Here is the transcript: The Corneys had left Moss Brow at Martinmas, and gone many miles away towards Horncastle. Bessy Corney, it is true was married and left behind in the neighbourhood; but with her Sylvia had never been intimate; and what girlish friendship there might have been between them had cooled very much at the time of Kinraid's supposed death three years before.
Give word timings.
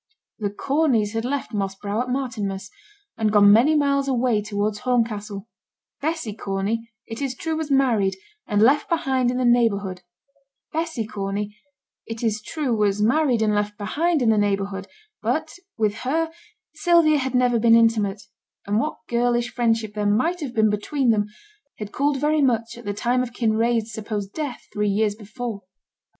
The 0.39 0.49
Corneys 0.49 1.13
had 1.13 1.25
left 1.25 1.53
Moss 1.53 1.75
Brow 1.75 2.01
at 2.01 2.09
Martinmas, 2.09 2.71
and 3.19 3.31
gone 3.31 3.53
many 3.53 3.75
miles 3.75 4.07
away 4.07 4.41
towards 4.41 4.79
Horncastle. 4.79 5.47
Bessy 6.01 6.33
Corney, 6.33 6.89
it 7.05 7.21
is 7.21 7.35
true 7.35 7.55
was 7.55 7.69
married 7.69 8.15
and 8.47 8.63
left 8.63 8.89
behind 8.89 9.29
in 9.29 9.37
the 9.37 9.45
neighbourhood; 9.45 10.01
but 10.73 10.89
with 15.77 15.93
her 15.97 16.31
Sylvia 16.73 17.17
had 17.19 17.35
never 17.35 17.59
been 17.59 17.75
intimate; 17.75 18.23
and 18.65 18.79
what 18.79 18.97
girlish 19.07 19.53
friendship 19.53 19.93
there 19.93 20.07
might 20.07 20.39
have 20.39 20.55
been 20.55 20.71
between 20.71 21.11
them 21.11 21.27
had 21.77 21.91
cooled 21.91 22.17
very 22.19 22.41
much 22.41 22.75
at 22.75 22.85
the 22.85 22.93
time 22.95 23.21
of 23.21 23.33
Kinraid's 23.33 23.93
supposed 23.93 24.33
death 24.33 24.65
three 24.73 24.89
years 24.89 25.13
before. 25.13 25.61